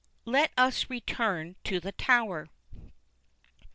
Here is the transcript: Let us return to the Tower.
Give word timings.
Let 0.25 0.51
us 0.57 0.89
return 0.89 1.57
to 1.65 1.79
the 1.79 1.91
Tower. 1.91 2.49